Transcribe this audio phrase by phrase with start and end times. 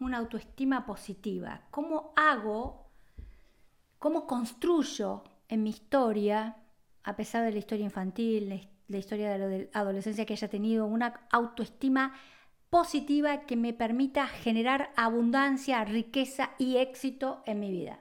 [0.00, 1.62] una autoestima positiva?
[1.70, 2.86] ¿Cómo hago,
[3.98, 6.56] cómo construyo en mi historia,
[7.04, 11.20] a pesar de la historia infantil, la historia de la adolescencia que haya tenido, una
[11.30, 12.14] autoestima
[12.70, 18.00] positiva que me permita generar abundancia, riqueza y éxito en mi vida?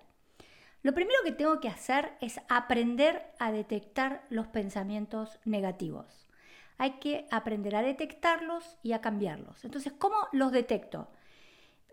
[0.82, 6.30] Lo primero que tengo que hacer es aprender a detectar los pensamientos negativos.
[6.78, 9.66] Hay que aprender a detectarlos y a cambiarlos.
[9.66, 11.10] Entonces, ¿cómo los detecto?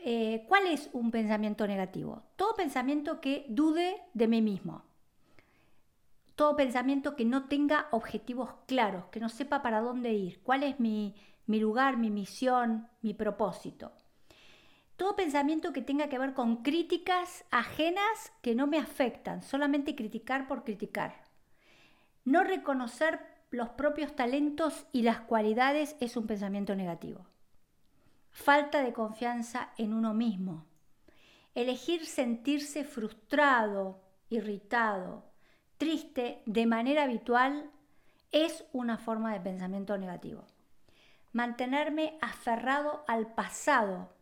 [0.09, 2.23] Eh, ¿Cuál es un pensamiento negativo?
[2.37, 4.85] Todo pensamiento que dude de mí mismo.
[6.37, 10.79] Todo pensamiento que no tenga objetivos claros, que no sepa para dónde ir, cuál es
[10.79, 11.17] mi
[11.49, 13.91] lugar, mi misión, mi propósito
[14.97, 20.49] todo pensamiento que tenga que ver con críticas ajenas que no me afectan, solamente criticar
[20.49, 21.23] por criticar.
[22.25, 23.21] No reconocer
[23.51, 27.27] los propios talentos y las cualidades es un pensamiento negativo.
[28.37, 30.67] Falta de confianza en uno mismo.
[31.55, 35.25] Elegir sentirse frustrado, irritado,
[35.79, 37.71] triste de manera habitual
[38.33, 40.45] es una forma de pensamiento negativo.
[41.33, 44.15] Mantenerme aferrado al pasado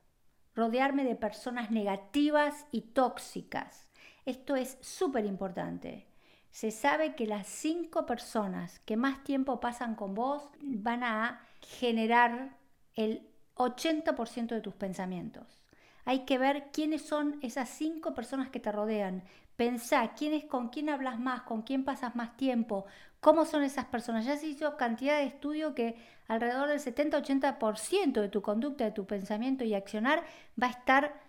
[0.55, 3.89] rodearme de personas negativas y tóxicas.
[4.27, 6.07] Esto es súper importante.
[6.53, 12.57] Se sabe que las cinco personas que más tiempo pasan con vos van a generar
[12.95, 15.65] el 80% de tus pensamientos.
[16.05, 19.25] Hay que ver quiénes son esas cinco personas que te rodean.
[19.57, 22.85] Pensá quién es, con quién hablas más, con quién pasas más tiempo,
[23.21, 24.27] cómo son esas personas.
[24.27, 25.97] Ya se hizo cantidad de estudio que
[26.29, 30.25] alrededor del 70-80% de tu conducta, de tu pensamiento y accionar
[30.61, 31.23] va a estar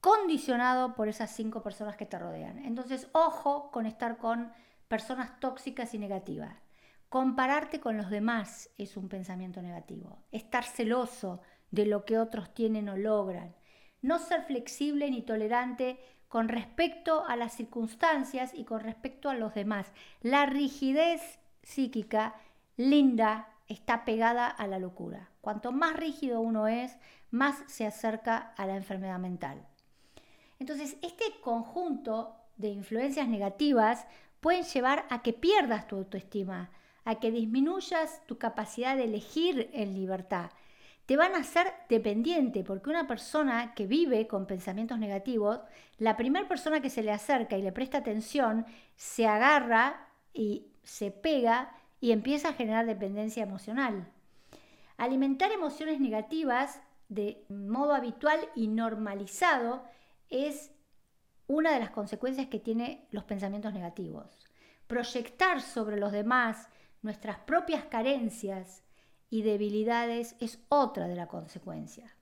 [0.00, 2.58] condicionado por esas cinco personas que te rodean.
[2.58, 4.52] Entonces, ojo con estar con
[4.88, 6.54] personas tóxicas y negativas.
[7.08, 10.18] Compararte con los demás es un pensamiento negativo.
[10.32, 11.40] Estar celoso
[11.72, 13.56] de lo que otros tienen o logran.
[14.00, 19.54] No ser flexible ni tolerante con respecto a las circunstancias y con respecto a los
[19.54, 19.92] demás.
[20.20, 22.36] La rigidez psíquica
[22.76, 25.30] linda está pegada a la locura.
[25.40, 26.96] Cuanto más rígido uno es,
[27.30, 29.66] más se acerca a la enfermedad mental.
[30.58, 34.06] Entonces, este conjunto de influencias negativas
[34.40, 36.70] pueden llevar a que pierdas tu autoestima,
[37.04, 40.50] a que disminuyas tu capacidad de elegir en libertad.
[41.06, 45.60] Te van a hacer dependiente, porque una persona que vive con pensamientos negativos,
[45.98, 51.10] la primera persona que se le acerca y le presta atención, se agarra y se
[51.10, 54.08] pega y empieza a generar dependencia emocional.
[54.96, 59.84] Alimentar emociones negativas de modo habitual y normalizado
[60.30, 60.72] es
[61.46, 64.38] una de las consecuencias que tiene los pensamientos negativos.
[64.86, 66.68] Proyectar sobre los demás
[67.02, 68.82] nuestras propias carencias
[69.32, 72.14] y debilidades es otra de la consecuencia.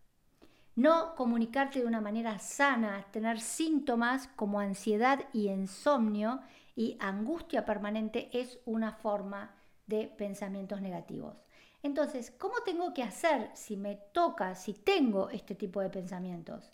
[0.77, 6.39] No comunicarte de una manera sana, tener síntomas como ansiedad y insomnio
[6.77, 9.57] y angustia permanente es una forma
[9.89, 11.43] de pensamientos negativos.
[11.83, 16.71] Entonces, ¿cómo tengo que hacer si me toca, si tengo este tipo de pensamientos?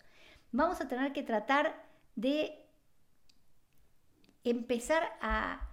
[0.51, 1.83] Vamos a tener que tratar
[2.15, 2.63] de
[4.43, 5.67] empezar a,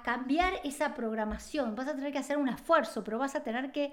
[0.00, 1.74] cambiar esa programación.
[1.74, 3.92] Vas a tener que hacer un esfuerzo, pero vas a tener que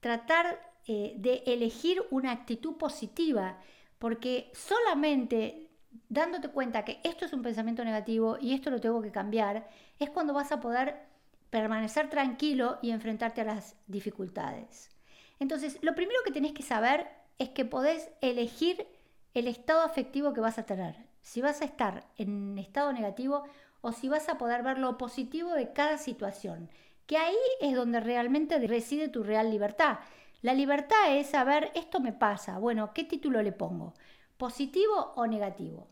[0.00, 3.58] tratar eh, de elegir una actitud positiva,
[3.98, 5.70] porque solamente
[6.08, 10.10] dándote cuenta que esto es un pensamiento negativo y esto lo tengo que cambiar, es
[10.10, 11.08] cuando vas a poder
[11.50, 14.90] permanecer tranquilo y enfrentarte a las dificultades.
[15.38, 17.08] Entonces, lo primero que tenés que saber
[17.38, 18.86] es que podés elegir
[19.34, 20.96] el estado afectivo que vas a tener.
[21.22, 23.44] Si vas a estar en estado negativo
[23.80, 26.70] o si vas a poder ver lo positivo de cada situación.
[27.06, 29.98] Que ahí es donde realmente reside tu real libertad.
[30.42, 33.94] La libertad es saber, esto me pasa, bueno, ¿qué título le pongo?
[34.36, 35.88] ¿Positivo o negativo?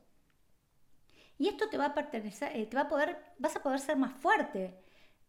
[1.39, 3.97] Y esto te va a pertenecer, eh, te va a poder, vas a poder ser
[3.97, 4.79] más fuerte,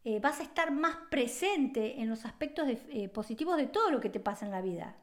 [0.04, 4.10] eh, vas a estar más presente en los aspectos eh, positivos de todo lo que
[4.10, 4.96] te pasa en la vida.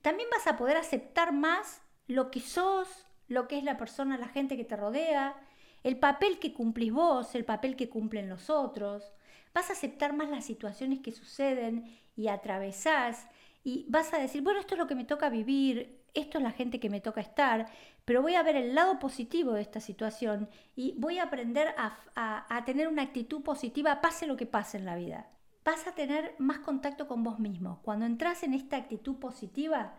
[0.00, 2.88] También vas a poder aceptar más lo que sos,
[3.28, 5.36] lo que es la persona, la gente que te rodea,
[5.82, 9.12] el papel que cumplís vos, el papel que cumplen los otros.
[9.54, 13.26] Vas a aceptar más las situaciones que suceden y atravesás
[13.64, 16.50] y vas a decir, bueno, esto es lo que me toca vivir, esto es la
[16.50, 17.68] gente que me toca estar,
[18.04, 22.64] pero voy a ver el lado positivo de esta situación y voy a aprender a,
[22.64, 25.28] tener una actitud positiva pase lo que pase en la vida.
[25.64, 27.80] Vas a tener más contacto con vos mismo.
[27.82, 29.94] Cuando entras en esta actitud positiva,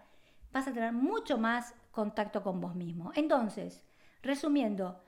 [0.51, 3.12] vas a tener mucho más contacto con vos mismo.
[3.15, 3.81] Entonces,
[4.21, 5.00] resumiendo,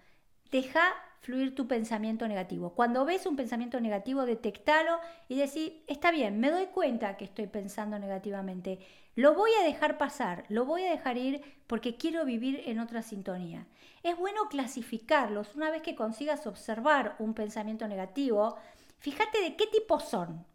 [0.56, 2.70] deja fluir tu pensamiento negativo.
[2.76, 7.48] Cuando ves un pensamiento negativo, detectalo y decir, está bien, me doy cuenta que estoy
[7.48, 8.80] pensando negativamente.
[9.16, 13.02] Lo voy a dejar pasar, lo voy a dejar ir porque quiero vivir en otra
[13.02, 13.68] sintonía.
[14.02, 15.56] Es bueno clasificarlos.
[15.56, 18.56] Una vez que consigas observar un pensamiento negativo,
[19.00, 20.46] fíjate de qué tipo son.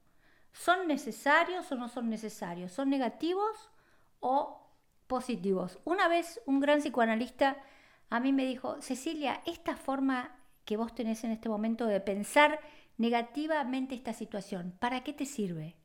[0.53, 2.73] ¿Son necesarios o no son necesarios?
[2.73, 3.71] ¿Son negativos
[4.21, 4.67] o
[5.09, 5.79] positivos?
[5.85, 7.59] Una vez un gran psicoanalista
[8.11, 12.61] a mí me dijo, Cecilia, esta forma que vos tenés en este momento de pensar
[12.99, 15.77] negativamente esta situación, ¿para qué te sirve?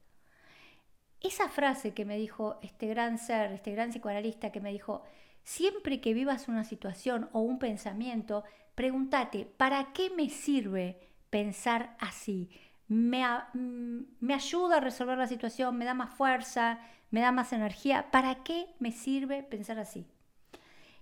[1.22, 5.04] Esa frase que me dijo este gran ser, este gran psicoanalista que me dijo,
[5.44, 8.44] siempre que vivas una situación o un pensamiento,
[8.74, 11.00] pregúntate, ¿para qué me sirve
[11.30, 12.50] pensar así?
[12.88, 16.80] Me, ayuda a resolver la situación, me da más fuerza,
[17.12, 18.12] me da más energía.
[18.12, 20.08] ¿Para qué me sirve pensar así?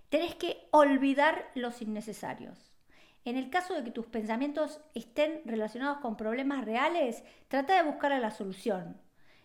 [0.08, 2.72] Tenés que olvidar los innecesarios.
[3.24, 8.12] En el caso de que tus pensamientos estén relacionados con problemas reales, trata de buscar
[8.20, 9.00] la solución.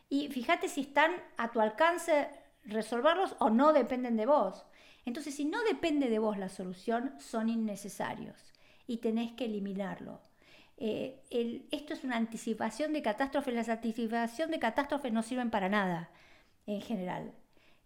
[0.10, 2.30] Y fíjate si están a tu alcance
[2.64, 4.66] resolverlos o no dependen de vos.
[5.06, 8.54] Entonces, si no depende de vos la solución, son innecesarios
[8.86, 10.22] y tenés que eliminarlo.
[10.78, 11.22] Eh,
[11.72, 13.54] esto es una anticipación de catástrofes.
[13.54, 16.10] Las anticipaciones de catástrofes no sirven para nada
[16.66, 17.34] en general.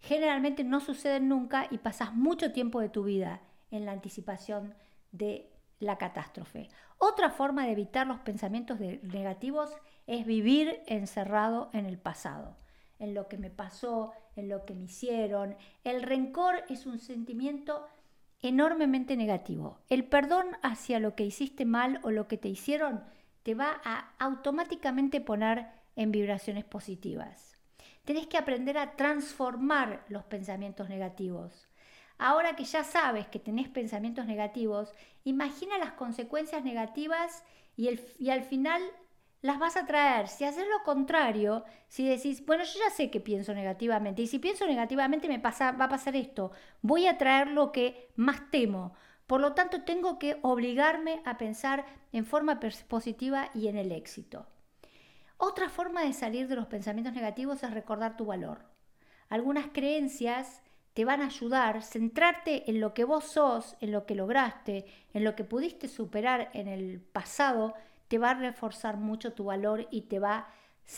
[0.04, 3.40] Generalmente no suceden nunca y pasas mucho tiempo de tu vida
[3.72, 4.76] en la anticipación
[5.14, 6.68] de la catástrofe.
[6.98, 9.72] Otra forma de evitar los pensamientos negativos
[10.06, 12.58] es vivir encerrado en el pasado,
[13.00, 15.56] en lo que me pasó, en lo que me hicieron.
[15.86, 17.88] El rencor es un sentimiento
[18.42, 19.80] enormemente negativo.
[19.90, 23.06] El perdón hacia lo que hiciste mal o lo que te hicieron
[23.44, 27.63] te va a automáticamente poner en vibraciones positivas.
[28.06, 31.68] Tenés que aprender a transformar los pensamientos negativos.
[32.18, 34.94] Ahora que ya sabes que tenés pensamientos negativos,
[35.24, 37.44] imagina las consecuencias negativas
[37.76, 37.90] y,
[38.30, 38.82] al final
[39.42, 40.30] las vas a traer.
[40.30, 44.40] Si haces lo contrario, si decís, bueno, yo ya sé que pienso negativamente y si
[44.40, 46.52] pienso negativamente me pasa, va a pasar esto,
[46.82, 48.94] voy a traer lo que más temo.
[49.28, 54.46] Por lo tanto, tengo que obligarme a pensar en forma positiva y en el éxito.
[55.38, 58.66] Otra forma de salir de los pensamientos negativos es recordar tu valor.
[59.30, 60.62] Algunas creencias
[60.94, 65.24] te van a ayudar, centrarte en lo que vos sos, en lo que lograste, en
[65.24, 67.74] lo que pudiste superar en el pasado,
[68.08, 70.50] te va a reforzar mucho tu valor y te va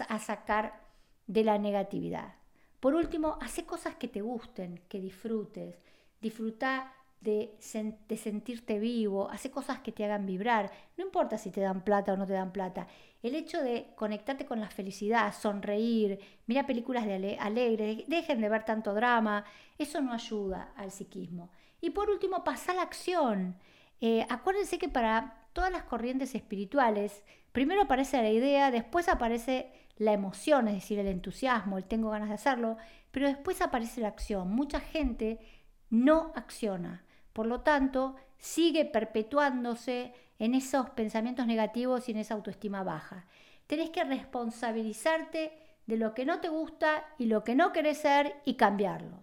[0.09, 0.81] a sacar
[1.27, 2.35] de la negatividad.
[2.79, 5.79] Por último, hace cosas que te gusten, que disfrutes.
[6.21, 6.93] Disfruta
[7.25, 10.72] de, sentirte vivo, hace cosas que te hagan vibrar.
[10.95, 12.88] No importa si te dan plata o no te dan plata.
[13.22, 18.63] El hecho de conectarte con la felicidad, sonreír, mira películas de alegres, dejen de ver
[18.63, 19.44] tanto drama,
[19.77, 21.50] eso no ayuda al psiquismo.
[21.81, 23.57] Y por último, pasa la acción.
[24.00, 30.13] Eh, acuérdense que para todas las corrientes espirituales, primero aparece la idea, después aparece la
[30.13, 32.77] emoción, es decir, el entusiasmo, el tengo ganas de hacerlo,
[33.12, 34.50] pero después aparece la acción.
[34.50, 35.39] Mucha gente
[35.89, 37.04] no acciona.
[37.35, 43.25] Por lo tanto, sigue perpetuándose en esos pensamientos negativos y en esa autoestima baja.
[43.67, 45.51] Tenés que responsabilizarte
[45.85, 49.21] de lo que no te gusta y lo que no querés ser y cambiarlo.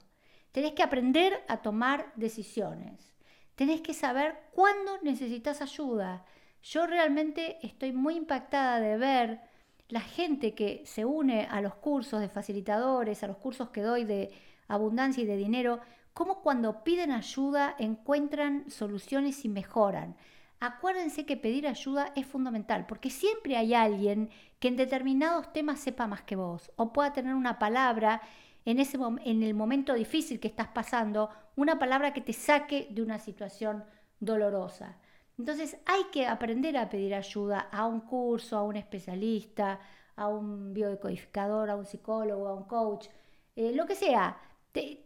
[0.53, 3.15] Tenés que aprender a tomar decisiones.
[3.55, 6.27] Tenés que saber cuándo necesitas ayuda.
[6.63, 9.41] Yo realmente estoy muy impactada de ver
[9.89, 14.05] la gente que se une a los cursos de facilitadores, a los cursos que doy
[14.05, 14.31] de
[14.69, 15.81] abundancia y de dinero,
[16.15, 20.17] cómo cuando piden ayuda encuentran soluciones y mejoran
[20.63, 26.07] acuérdense que pedir ayuda es fundamental, porque siempre hay alguien que en determinados temas sepa
[26.07, 28.23] más que vos o pueda tener una palabra
[28.65, 33.03] en, ese en el momento difícil que estás pasando, una palabra que te saque de
[33.03, 33.85] una situación
[34.21, 34.99] dolorosa.
[35.37, 39.81] Entonces hay que aprender a pedir ayuda a un curso, a un especialista,
[40.15, 43.09] a un biodecodificador, a un psicólogo, a un coach,
[43.57, 44.37] eh, lo que sea.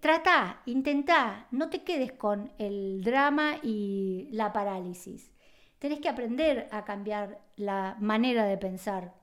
[0.00, 5.32] Trata, intenta, no te quedes con el drama y la parálisis.
[5.78, 9.14] Tenés que aprender a cambiar la manera de pensar.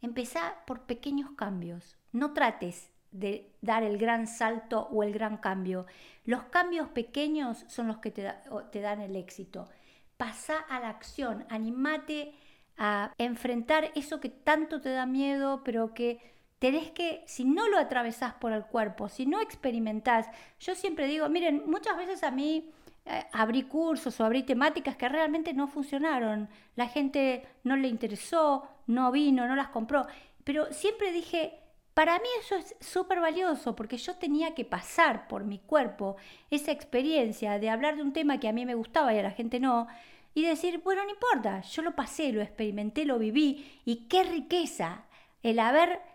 [0.00, 1.96] Empezá por pequeños cambios.
[2.12, 5.86] No trates de dar el gran salto o el gran cambio.
[6.24, 8.32] Los cambios pequeños son los que te,
[8.70, 9.68] te dan el éxito.
[10.16, 12.34] Pasá a la acción, animate
[12.76, 16.20] a enfrentar eso que tanto te da miedo, pero que
[16.62, 20.28] tenés que, si no lo atravesás por el cuerpo, si no experimentás,
[20.60, 22.70] yo siempre digo, miren, muchas veces a mí
[23.04, 26.48] eh, abrí cursos o abrí temáticas que realmente no funcionaron.
[26.76, 30.06] La gente no le interesó, no vino, no las compró.
[30.44, 31.58] Pero siempre dije,
[31.94, 36.14] para mí eso es súper valioso porque yo tenía que pasar por mi cuerpo
[36.48, 39.32] esa experiencia de hablar de un tema que a mí me gustaba y a la
[39.32, 39.88] gente no.
[40.32, 45.06] y decir, bueno, no importa, yo lo pasé, lo experimenté, lo viví y qué riqueza
[45.42, 46.11] el haber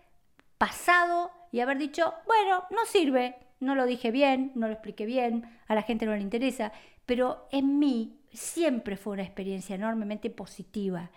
[0.58, 5.50] pasado y haber dicho, bueno, no sirve, no lo dije bien, no lo expliqué bien,
[5.68, 6.72] a la gente no le interesa,
[7.06, 11.10] pero en mí siempre fue una experiencia enormemente positiva.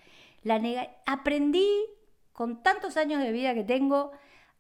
[0.43, 0.61] La
[1.07, 1.69] aprendí
[2.33, 4.13] con tantos años de vida que tengo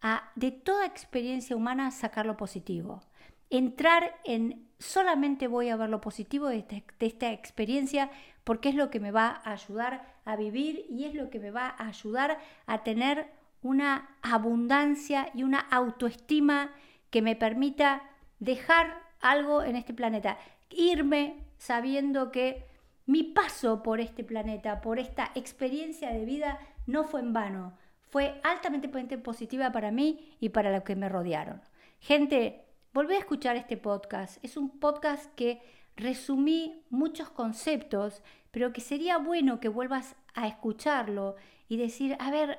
[0.02, 3.02] a de toda experiencia humana sacar lo positivo.
[3.48, 8.10] Entrar en solamente voy a ver lo positivo de esta, de esta experiencia
[8.44, 11.50] porque es lo que me va a ayudar a vivir y es lo que me
[11.50, 13.30] va a ayudar a tener
[13.62, 16.70] una abundancia y una autoestima
[17.10, 18.02] que me permita
[18.38, 20.38] dejar algo en este planeta,
[20.70, 22.66] irme sabiendo que
[23.06, 27.76] mi paso por este planeta, por esta experiencia de vida, no fue en vano,
[28.08, 31.60] fue altamente positiva para mí y para los que me rodearon.
[32.00, 34.42] Gente, volví a escuchar este podcast.
[34.44, 35.60] Es un podcast que
[35.96, 41.36] resumí muchos conceptos, pero que sería bueno que vuelvas a escucharlo
[41.68, 42.58] y decir, a ver,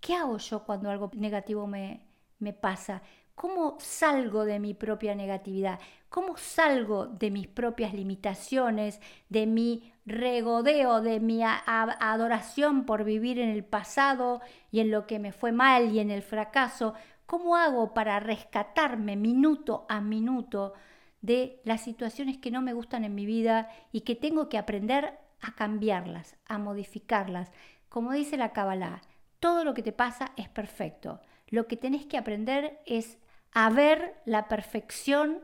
[0.00, 2.06] ¿qué hago yo cuando algo negativo me,
[2.38, 3.02] me pasa?
[3.34, 5.78] ¿Cómo salgo de mi propia negatividad?
[6.08, 13.50] ¿Cómo salgo de mis propias limitaciones, de mi regodeo, de mi adoración por vivir en
[13.50, 14.40] el pasado
[14.72, 16.94] y en lo que me fue mal y en el fracaso?
[17.26, 20.72] ¿Cómo hago para rescatarme minuto a minuto
[21.20, 25.16] de las situaciones que no me gustan en mi vida y que tengo que aprender
[25.42, 27.52] a cambiarlas, a modificarlas?
[27.88, 29.02] Como dice la Kabbalah,
[29.40, 31.20] todo lo que te pasa es perfecto.
[31.48, 33.18] Lo que tenés que aprender es
[33.52, 35.40] a ver la perfección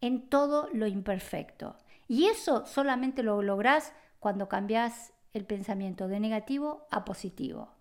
[0.00, 1.76] en todo lo imperfecto.
[2.06, 7.74] Y eso solamente lo lográs cuando cambias el pensamiento de negativo a positivo.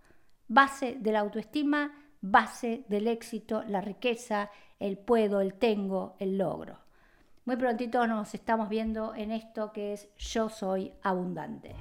[0.47, 6.79] Base de la autoestima, base del éxito, la riqueza, el puedo, el tengo, el logro.
[7.45, 11.75] Muy prontito nos estamos viendo en esto que es Yo Soy Abundante.